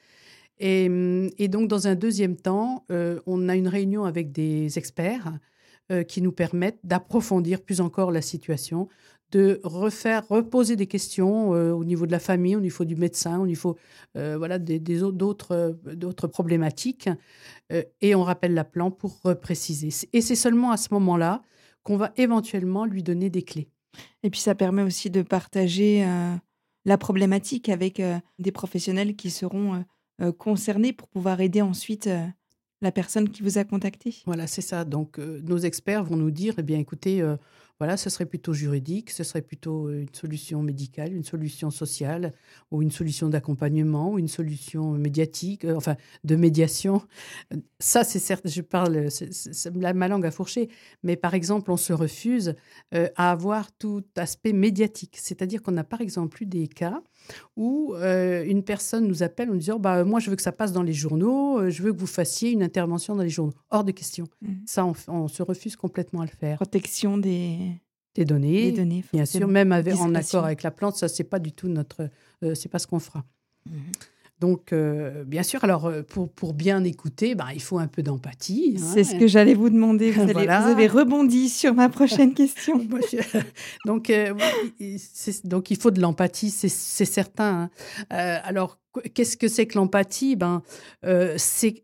Et, 0.66 1.48
donc, 1.50 1.68
dans 1.68 1.88
un 1.88 1.96
deuxième 1.96 2.38
temps, 2.38 2.86
euh, 2.90 3.20
on 3.26 3.50
a 3.50 3.56
une 3.58 3.68
réunion 3.68 4.06
avec 4.06 4.32
des 4.32 4.78
experts 4.78 5.38
euh, 5.92 6.04
qui 6.04 6.22
nous 6.22 6.32
permettent 6.32 6.80
d'approfondir 6.86 7.60
plus 7.62 7.82
encore 7.82 8.14
la 8.14 8.22
situation, 8.22 8.88
de 9.32 9.60
refaire, 9.66 10.26
reposer 10.26 10.78
des 10.78 10.88
questions 10.88 11.54
euh, 11.54 11.74
au 11.74 11.84
niveau 11.84 12.06
de 12.06 12.14
la 12.14 12.20
famille, 12.20 12.56
au 12.56 12.62
niveau 12.62 12.86
du 12.86 12.96
médecin, 12.96 13.40
au 13.40 13.46
niveau 13.46 13.76
voilà, 14.16 14.58
des, 14.58 14.80
d'autres, 14.80 16.28
problématiques. 16.28 17.10
et 18.00 18.16
on 18.16 18.24
rappelle 18.24 18.54
la 18.54 18.64
plan 18.64 18.90
pour 18.90 19.20
préciser. 19.42 19.90
Et 20.14 20.22
c'est 20.22 20.36
seulement 20.36 20.72
à 20.72 20.78
ce 20.78 20.94
moment-là 20.94 21.42
qu'on 21.84 21.98
va 21.98 22.14
éventuellement 22.16 22.86
lui 22.86 23.04
donner 23.04 23.30
des 23.30 23.42
clés. 23.42 23.68
Et 24.22 24.30
puis 24.30 24.40
ça 24.40 24.56
permet 24.56 24.84
aussi 24.84 25.10
de 25.10 25.24
partager 25.24 26.08
la 26.86 26.98
problématique 26.98 27.68
avec 27.68 28.02
des 28.40 28.52
professionnels 28.52 29.16
qui 29.16 29.32
seront 29.32 29.84
concernés 30.38 30.94
pour 30.94 31.08
pouvoir 31.08 31.42
aider 31.42 31.62
ensuite 31.62 32.08
euh, 32.08 32.26
la 32.82 32.92
personne 32.92 33.30
qui 33.30 33.44
vous 33.44 33.58
a 33.58 33.64
contacté. 33.64 34.16
Voilà, 34.26 34.48
c'est 34.48 34.62
ça. 34.62 34.86
Donc, 34.86 35.20
euh, 35.20 35.42
nos 35.44 35.58
experts 35.58 36.04
vont 36.04 36.18
nous 36.18 36.32
dire, 36.32 36.56
eh 36.58 36.64
bien, 36.64 36.80
écoutez, 36.80 37.24
voilà, 37.80 37.98
ce 37.98 38.10
serait 38.10 38.26
plutôt 38.26 38.54
juridique, 38.54 39.10
ce 39.10 39.24
serait 39.24 39.42
plutôt 39.42 39.90
une 39.90 40.14
solution 40.14 40.62
médicale, 40.62 41.14
une 41.14 41.24
solution 41.24 41.72
sociale, 41.72 42.34
ou 42.72 42.82
une 42.82 42.92
solution 42.92 43.30
d'accompagnement, 43.30 44.12
ou 44.12 44.20
une 44.20 44.28
solution 44.28 44.92
médiatique, 44.92 45.66
enfin 45.66 45.96
de 46.24 46.36
médiation. 46.36 47.02
Ça, 47.80 48.04
c'est 48.04 48.20
certes, 48.20 48.48
je 48.48 48.62
parle, 48.62 49.08
ma 49.96 50.08
langue 50.08 50.26
à 50.26 50.32
fourcher, 50.32 50.70
mais 51.04 51.16
par 51.16 51.34
exemple, 51.34 51.72
on 51.72 51.78
se 51.78 51.94
refuse 51.94 52.56
à 52.92 53.32
avoir 53.32 53.72
tout 53.72 54.04
aspect 54.18 54.54
médiatique. 54.54 55.18
C'est-à-dire 55.20 55.62
qu'on 55.62 55.76
a 55.78 55.84
par 55.84 56.02
exemple 56.02 56.44
eu 56.44 56.46
des 56.46 56.68
cas 56.68 57.02
où 57.56 57.96
une 57.96 58.64
personne 58.64 59.08
nous 59.08 59.24
appelle 59.24 59.50
en 59.50 59.56
disant 59.56 59.80
bah, 59.80 60.04
Moi, 60.04 60.20
je 60.20 60.30
veux 60.30 60.36
que 60.36 60.42
ça 60.42 60.52
passe 60.52 60.72
dans 60.72 60.84
les 60.84 60.94
journaux, 60.94 61.70
je 61.70 61.84
veux 61.84 61.94
que 61.94 62.00
vous 62.00 62.08
fassiez 62.08 62.52
une 62.52 62.64
intervention 62.64 63.16
dans 63.16 63.24
les 63.24 63.30
journaux. 63.30 63.54
Hors 63.70 63.84
de 63.84 63.92
question. 63.92 64.26
Mmh. 64.42 64.54
Ça, 64.66 64.86
on, 65.08 65.28
se 65.28 65.44
refuse 65.44 65.76
complètement 65.76 66.22
à 66.22 66.26
le 66.26 66.32
faire. 66.32 66.58
Protection 66.58 67.18
des, 67.18 67.58
des 68.16 68.26
données. 68.26 68.72
données 68.72 69.04
bien 69.14 69.26
sûr, 69.26 69.48
même 69.48 69.72
en 69.72 70.16
accord 70.16 70.46
avec 70.46 70.64
la 70.64 70.72
plante, 70.72 70.96
ça, 70.96 71.08
c'est 71.08 71.24
pas 71.24 71.40
du 71.40 71.52
tout 71.52 71.68
notre. 71.68 72.10
Euh, 72.44 72.56
c'est 72.56 72.70
pas 72.70 72.80
ce 72.80 72.88
qu'on 72.88 73.00
fera. 73.00 73.24
Mmh. 73.66 73.72
Donc, 74.40 74.74
euh, 74.74 75.24
bien 75.24 75.44
sûr, 75.44 75.64
alors 75.64 75.86
euh, 75.86 76.02
pour, 76.04 76.30
pour 76.30 76.54
bien 76.54 76.84
écouter, 76.84 77.34
bah, 77.36 77.48
il 77.54 77.62
faut 77.62 77.78
un 77.78 77.88
peu 77.88 78.04
d'empathie. 78.04 78.78
Hein. 78.78 78.92
C'est 78.94 79.04
ce 79.04 79.16
que 79.16 79.28
j'allais 79.28 79.54
vous 79.54 79.70
demander. 79.70 80.12
Vous, 80.12 80.28
vous, 80.28 80.38
avez 80.38 80.88
rebondi 80.88 81.50
sur 81.50 81.74
ma 81.74 81.90
prochaine 81.90 82.34
question. 82.36 82.78
donc, 83.86 84.12
donc, 85.46 85.72
il 85.72 85.78
faut 85.78 85.92
de 85.92 86.02
l'empathie, 86.02 86.50
c'est 86.50 86.70
certain. 87.06 87.70
Hein. 88.10 88.40
alors, 88.44 88.80
qu'est-ce 89.14 89.38
que 89.38 89.48
c'est 89.48 89.66
que 89.66 89.78
l'empathie? 89.78 90.36
Ben, 90.36 90.62
C'est, 91.38 91.84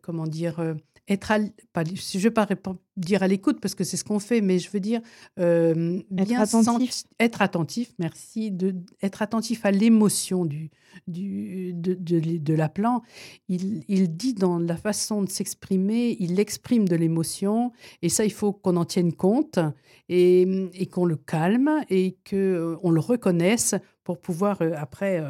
comment 0.00 0.26
dire, 0.26 0.76
être 1.08 1.30
à, 1.30 1.38
pas, 1.72 1.84
je 1.84 2.18
ne 2.18 2.22
vais 2.22 2.30
pas 2.30 2.48
dire 2.96 3.22
à 3.22 3.28
l'écoute 3.28 3.60
parce 3.60 3.74
que 3.74 3.84
c'est 3.84 3.96
ce 3.96 4.04
qu'on 4.04 4.18
fait, 4.18 4.40
mais 4.40 4.58
je 4.58 4.70
veux 4.70 4.80
dire 4.80 5.00
euh, 5.38 6.02
bien 6.10 6.42
être 6.42 6.56
attentif. 6.56 7.04
être 7.20 7.42
attentif, 7.42 7.92
merci, 7.98 8.50
de, 8.50 8.74
être 9.02 9.22
attentif 9.22 9.64
à 9.64 9.70
l'émotion 9.70 10.44
du, 10.44 10.70
du, 11.06 11.72
de, 11.74 11.94
de, 11.94 12.38
de 12.38 12.54
l'appelant. 12.54 13.02
Il, 13.48 13.84
il, 13.88 14.16
dit 14.16 14.34
dans 14.34 14.58
la 14.58 14.76
façon 14.76 15.22
de 15.22 15.30
s'exprimer, 15.30 16.16
il 16.18 16.40
exprime 16.40 16.88
de 16.88 16.96
l'émotion 16.96 17.72
et 18.02 18.08
ça, 18.08 18.24
il 18.24 18.32
faut 18.32 18.52
qu'on 18.52 18.76
en 18.76 18.84
tienne 18.84 19.12
compte 19.12 19.60
et, 20.08 20.68
et 20.74 20.86
qu'on 20.86 21.04
le 21.04 21.16
calme 21.16 21.84
et 21.88 22.16
qu'on 22.28 22.36
euh, 22.36 22.90
le 22.90 23.00
reconnaisse 23.00 23.74
pour 24.02 24.20
pouvoir 24.20 24.60
euh, 24.60 24.72
après 24.76 25.22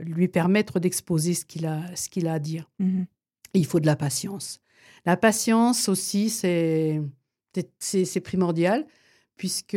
lui 0.00 0.28
permettre 0.28 0.80
d'exposer 0.80 1.34
ce 1.34 1.44
qu'il 1.44 1.66
a, 1.66 1.80
ce 1.94 2.08
qu'il 2.08 2.26
a 2.26 2.34
à 2.34 2.38
dire. 2.38 2.68
Mmh 2.78 3.04
il 3.54 3.66
faut 3.66 3.80
de 3.80 3.86
la 3.86 3.96
patience. 3.96 4.60
La 5.06 5.16
patience 5.16 5.88
aussi, 5.88 6.30
c'est 6.30 7.00
primordial, 8.22 8.86
puisque 9.36 9.76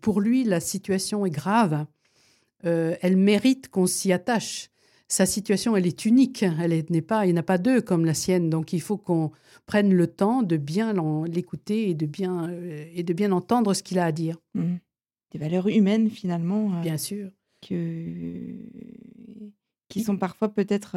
pour 0.00 0.20
lui, 0.20 0.44
la 0.44 0.60
situation 0.60 1.24
est 1.24 1.30
grave. 1.30 1.86
Euh, 2.64 2.96
elle 3.02 3.16
mérite 3.16 3.68
qu'on 3.68 3.86
s'y 3.86 4.12
attache. 4.12 4.70
Sa 5.06 5.24
situation, 5.24 5.76
elle 5.76 5.86
est 5.86 6.04
unique. 6.04 6.42
Elle 6.42 6.84
n'est 6.90 7.02
pas, 7.02 7.24
il 7.24 7.32
n'y 7.32 7.38
en 7.38 7.40
a 7.40 7.44
pas 7.44 7.56
deux 7.56 7.80
comme 7.80 8.04
la 8.04 8.14
sienne. 8.14 8.50
Donc, 8.50 8.72
il 8.72 8.80
faut 8.80 8.98
qu'on 8.98 9.30
prenne 9.64 9.94
le 9.94 10.06
temps 10.06 10.42
de 10.42 10.56
bien 10.56 10.92
l'écouter 11.26 11.88
et 11.88 11.94
de 11.94 12.06
bien 12.06 12.50
euh, 12.50 12.84
et 12.92 13.02
de 13.02 13.12
bien 13.12 13.32
entendre 13.32 13.72
ce 13.74 13.82
qu'il 13.82 13.98
a 13.98 14.04
à 14.04 14.12
dire. 14.12 14.36
Mmh. 14.54 14.74
Des 15.30 15.38
valeurs 15.38 15.68
humaines, 15.68 16.10
finalement. 16.10 16.74
Euh, 16.74 16.80
bien 16.82 16.98
sûr. 16.98 17.30
Que... 17.66 18.54
Qui 19.88 20.02
sont 20.02 20.18
parfois 20.18 20.48
peut-être 20.50 20.96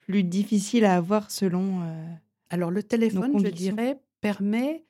plus 0.00 0.22
difficiles 0.22 0.84
à 0.84 0.96
avoir 0.96 1.30
selon 1.30 1.80
alors 2.50 2.70
le 2.70 2.82
téléphone, 2.82 3.38
je 3.38 3.50
dirais, 3.50 4.00
permet 4.20 4.84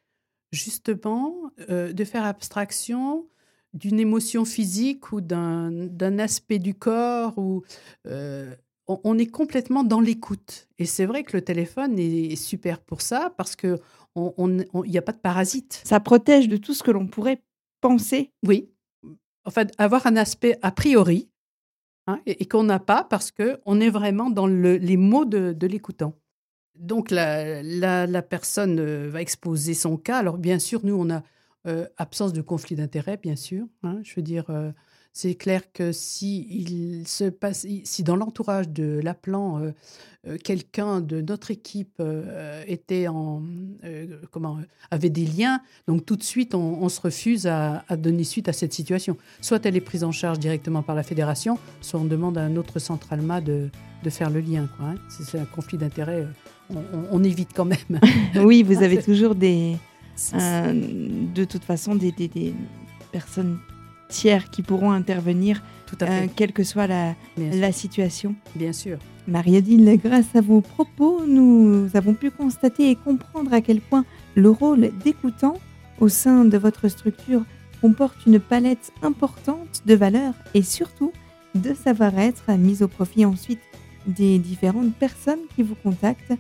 justement 0.53 1.51
euh, 1.71 1.93
de 1.93 2.05
faire 2.05 2.25
abstraction 2.25 3.27
d'une 3.75 4.01
émotion 4.01 4.45
physique 4.45 5.13
ou 5.13 5.21
d'un 5.21 6.19
aspect 6.19 6.59
du 6.59 6.75
corps 6.75 7.35
euh, 8.07 8.55
on, 8.89 9.19
est 9.19 9.27
complètement 9.27 9.83
dans 9.83 10.01
l'écoute. 10.01 10.69
Et 10.79 10.87
c'est 10.87 11.07
vrai 11.07 11.25
que 11.25 11.37
le 11.37 11.43
téléphone 11.43 11.99
est, 11.99 12.37
super 12.37 12.79
pour 12.79 13.03
ça 13.03 13.35
parce 13.37 13.57
qu'il 13.57 13.79
n'y 14.17 14.99
a 14.99 15.03
pas 15.03 15.13
de 15.13 15.19
parasite. 15.19 15.83
Ça 15.85 15.99
protège 15.99 16.49
de 16.49 16.57
tout 16.57 16.73
ce 16.73 16.85
que 16.85 16.93
l'on 16.93 17.09
pourrait 17.09 17.43
penser. 17.81 18.33
Oui. 18.47 18.71
En 19.45 19.51
fait, 19.51 19.73
avoir 19.79 20.07
un 20.07 20.17
aspect 20.17 20.57
a 20.63 20.71
priori 20.71 21.29
hein, 22.07 22.21
et, 22.27 22.47
qu'on 22.47 22.63
n'a 22.63 22.79
pas 22.79 23.03
parce 23.03 23.33
qu'on 23.33 23.81
est 23.81 23.91
vraiment 23.91 24.31
dans 24.31 24.47
les 24.47 24.97
mots 24.97 25.25
de 25.25 25.67
l'écoutant. 25.67 26.15
Donc 26.81 27.11
la, 27.11 27.63
la, 27.63 28.23
personne 28.23 28.79
euh, 28.79 29.09
va 29.11 29.21
exposer 29.21 29.75
son 29.75 29.97
cas. 29.97 30.19
Alors 30.19 30.39
bien 30.39 30.59
sûr, 30.59 30.81
nous, 30.85 30.95
on 30.95 31.11
a 31.11 31.23
euh, 31.67 31.87
absence 31.97 32.33
de 32.33 32.43
conflit 32.43 32.77
d'intérêt, 32.77 33.17
bien 33.17 33.37
sûr. 33.37 33.67
Hein. 33.83 34.01
je 34.03 34.15
veux 34.15 34.23
dire, 34.23 34.45
euh, 34.51 34.71
c'est 35.13 35.35
clair 35.35 35.73
que 35.73 35.93
si 35.93 36.47
il 36.51 37.09
se 37.09 37.25
passe, 37.25 37.67
si 37.85 38.03
dans 38.03 38.17
l'entourage 38.17 38.69
de 38.69 39.01
l'appelant, 39.03 39.63
quelqu'un 40.45 41.01
de 41.01 41.23
notre 41.23 41.51
équipe 41.51 42.03
était 42.67 43.09
en, 43.09 43.43
comment, 44.31 44.59
avait 44.91 45.09
des 45.09 45.25
liens, 45.25 45.63
donc 45.87 46.05
tout 46.05 46.17
de 46.17 46.23
suite, 46.23 46.55
on, 46.55 46.87
se 46.91 47.01
refuse 47.01 47.47
à, 47.47 47.83
donner 47.97 48.25
suite 48.25 48.51
à 48.51 48.53
cette 48.53 48.75
situation. 48.75 49.17
Soit 49.41 49.65
elle 49.65 49.77
est 49.77 49.81
prise 49.81 50.05
en 50.05 50.13
charge 50.13 50.39
directement 50.39 50.83
par 50.83 50.95
la 50.95 51.03
fédération, 51.03 51.59
soit 51.81 51.99
on 51.99 52.05
demande 52.05 52.37
à 52.37 52.43
un 52.43 52.55
autre 52.57 52.79
centre 52.79 53.11
Alma 53.15 53.41
de, 53.41 53.71
de 54.05 54.11
faire 54.11 54.29
le 54.29 54.41
lien. 54.41 54.69
Hein. 54.81 54.97
C'est 55.09 55.39
un 55.39 55.47
conflit 55.47 55.79
d'intérêt 55.79 56.27
on, 57.11 57.23
évite 57.25 57.51
quand 57.55 57.65
même. 57.65 58.01
oui, 58.37 58.63
vous 58.63 58.83
avez 58.83 59.03
toujours 59.03 59.35
des, 59.35 59.77
euh, 60.35 60.73
de 61.35 61.45
toute 61.45 61.65
façon 61.65 61.95
des, 61.95 62.13
personnes 63.13 63.59
tiers 64.09 64.51
qui 64.51 64.63
pourront 64.63 64.93
intervenir, 64.93 65.63
Tout 65.87 65.97
à 66.01 66.05
euh, 66.05 66.27
quelle 66.35 66.53
que 66.53 66.63
soit 66.63 66.87
la, 66.87 67.15
la 67.37 67.73
situation. 67.73 68.35
Bien 68.55 68.73
sûr. 68.73 68.99
Marie-Odile, 69.27 69.99
grâce 70.03 70.35
à 70.37 70.41
vos 70.41 70.61
propos, 70.61 71.23
nous 71.27 71.89
avons 71.95 72.15
pu 72.15 72.31
constater 72.31 72.91
et 72.91 72.97
comprendre 72.97 73.53
à 73.53 73.61
quel 73.61 73.81
point 73.81 74.05
le 74.35 74.51
rôle 74.51 74.91
d'écoutant 75.03 75.59
au 75.99 76.09
sein 76.09 76.45
de 76.45 76.59
votre 76.59 76.89
structure 76.89 77.43
comporte 77.81 78.27
une 78.27 78.39
palette 78.39 78.93
importante 79.03 79.83
de 79.87 79.95
valeurs 79.95 80.35
et 80.55 80.63
surtout 80.63 81.13
de 81.55 81.75
savoir-être 81.75 82.51
mis 82.53 82.83
au 82.83 82.89
profit 82.89 83.25
ensuite 83.25 83.61
des 84.07 84.39
différentes 84.39 84.95
personnes 84.95 85.41
qui 85.55 85.63
vous 85.63 85.75
contactent 85.75 86.35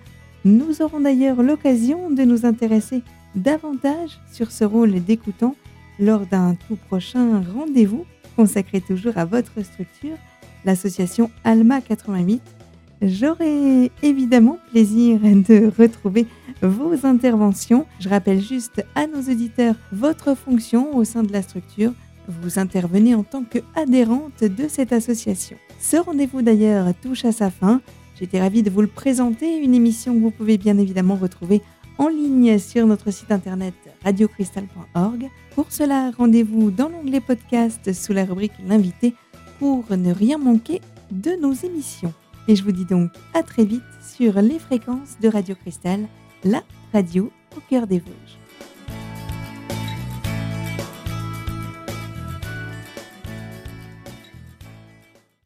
nous 0.46 0.80
aurons 0.80 1.00
d'ailleurs 1.00 1.42
l'occasion 1.42 2.08
de 2.08 2.22
nous 2.22 2.46
intéresser 2.46 3.02
davantage 3.34 4.20
sur 4.32 4.52
ce 4.52 4.64
rôle 4.64 5.02
d'écoutant 5.02 5.56
lors 5.98 6.24
d'un 6.24 6.56
tout 6.68 6.76
prochain 6.76 7.42
rendez-vous 7.52 8.06
consacré 8.36 8.80
toujours 8.80 9.18
à 9.18 9.24
votre 9.24 9.64
structure, 9.64 10.16
l'association 10.64 11.32
Alma 11.42 11.80
88. 11.80 12.40
J'aurai 13.02 13.90
évidemment 14.04 14.58
plaisir 14.70 15.18
de 15.20 15.72
retrouver 15.78 16.26
vos 16.62 17.04
interventions. 17.04 17.84
Je 17.98 18.08
rappelle 18.08 18.40
juste 18.40 18.84
à 18.94 19.08
nos 19.08 19.22
auditeurs 19.22 19.74
votre 19.90 20.36
fonction 20.36 20.96
au 20.96 21.02
sein 21.02 21.24
de 21.24 21.32
la 21.32 21.42
structure. 21.42 21.92
Vous 22.28 22.60
intervenez 22.60 23.16
en 23.16 23.24
tant 23.24 23.42
qu'adhérente 23.42 24.44
de 24.44 24.68
cette 24.68 24.92
association. 24.92 25.56
Ce 25.80 25.96
rendez-vous 25.96 26.42
d'ailleurs 26.42 26.86
touche 27.02 27.24
à 27.24 27.32
sa 27.32 27.50
fin. 27.50 27.80
J'étais 28.18 28.40
ravie 28.40 28.62
de 28.62 28.70
vous 28.70 28.80
le 28.80 28.86
présenter, 28.86 29.58
une 29.58 29.74
émission 29.74 30.14
que 30.14 30.20
vous 30.20 30.30
pouvez 30.30 30.56
bien 30.56 30.78
évidemment 30.78 31.16
retrouver 31.16 31.60
en 31.98 32.08
ligne 32.08 32.58
sur 32.58 32.86
notre 32.86 33.10
site 33.10 33.30
internet 33.30 33.74
radiocristal.org. 34.04 35.28
Pour 35.54 35.70
cela, 35.70 36.10
rendez-vous 36.16 36.70
dans 36.70 36.88
l'onglet 36.88 37.20
podcast 37.20 37.92
sous 37.92 38.12
la 38.12 38.24
rubrique 38.24 38.52
L'invité 38.66 39.14
pour 39.58 39.84
ne 39.90 40.12
rien 40.12 40.38
manquer 40.38 40.80
de 41.10 41.32
nos 41.40 41.52
émissions. 41.52 42.12
Et 42.48 42.56
je 42.56 42.64
vous 42.64 42.72
dis 42.72 42.84
donc 42.84 43.10
à 43.34 43.42
très 43.42 43.64
vite 43.64 43.82
sur 44.00 44.40
les 44.40 44.58
fréquences 44.58 45.16
de 45.20 45.28
Radio 45.28 45.54
Cristal, 45.54 46.00
la 46.44 46.62
radio 46.92 47.30
au 47.56 47.60
cœur 47.68 47.86
des 47.86 47.98
Vosges. 47.98 48.45